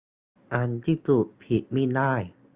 [0.53, 2.13] อันพิสูจน์ผิดมิได้